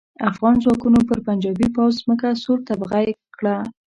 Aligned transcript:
افغان 0.29 0.55
ځواکونو 0.63 0.99
پر 1.09 1.19
پنجاپي 1.27 1.67
پوځ 1.75 1.93
ځمکه 2.03 2.27
سور 2.43 2.59
تبخی 2.67 3.07
کړه. 3.37 3.55